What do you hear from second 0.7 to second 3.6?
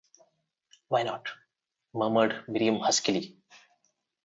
“Why not?” murmured Miriam huskily.